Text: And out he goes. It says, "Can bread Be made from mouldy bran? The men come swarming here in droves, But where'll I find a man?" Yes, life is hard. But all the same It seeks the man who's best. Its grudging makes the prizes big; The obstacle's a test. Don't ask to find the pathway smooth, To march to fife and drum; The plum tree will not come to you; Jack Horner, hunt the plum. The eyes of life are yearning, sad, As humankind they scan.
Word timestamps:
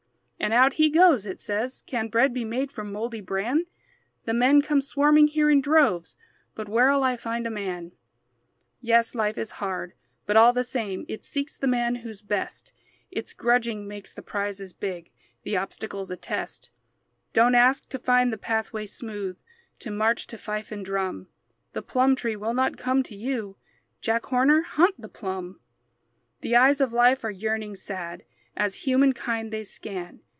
And 0.43 0.53
out 0.53 0.73
he 0.73 0.89
goes. 0.89 1.27
It 1.27 1.39
says, 1.39 1.83
"Can 1.85 2.07
bread 2.07 2.33
Be 2.33 2.43
made 2.43 2.71
from 2.71 2.91
mouldy 2.91 3.21
bran? 3.21 3.67
The 4.25 4.33
men 4.33 4.63
come 4.63 4.81
swarming 4.81 5.27
here 5.27 5.51
in 5.51 5.61
droves, 5.61 6.17
But 6.55 6.67
where'll 6.67 7.03
I 7.03 7.15
find 7.15 7.45
a 7.45 7.51
man?" 7.51 7.91
Yes, 8.81 9.13
life 9.13 9.37
is 9.37 9.51
hard. 9.51 9.93
But 10.25 10.37
all 10.37 10.51
the 10.51 10.63
same 10.63 11.05
It 11.07 11.23
seeks 11.23 11.55
the 11.57 11.67
man 11.67 11.93
who's 11.93 12.23
best. 12.23 12.73
Its 13.11 13.33
grudging 13.33 13.87
makes 13.87 14.13
the 14.13 14.23
prizes 14.23 14.73
big; 14.73 15.11
The 15.43 15.57
obstacle's 15.57 16.09
a 16.09 16.17
test. 16.17 16.71
Don't 17.33 17.53
ask 17.53 17.87
to 17.89 17.99
find 17.99 18.33
the 18.33 18.37
pathway 18.37 18.87
smooth, 18.87 19.37
To 19.77 19.91
march 19.91 20.25
to 20.25 20.39
fife 20.39 20.71
and 20.71 20.83
drum; 20.83 21.27
The 21.73 21.83
plum 21.83 22.15
tree 22.15 22.35
will 22.35 22.55
not 22.55 22.77
come 22.77 23.03
to 23.03 23.15
you; 23.15 23.57
Jack 24.01 24.25
Horner, 24.25 24.63
hunt 24.63 24.99
the 24.99 25.07
plum. 25.07 25.59
The 26.41 26.55
eyes 26.55 26.81
of 26.81 26.93
life 26.93 27.23
are 27.23 27.29
yearning, 27.31 27.75
sad, 27.75 28.23
As 28.57 28.73
humankind 28.73 29.51
they 29.53 29.63
scan. 29.63 30.21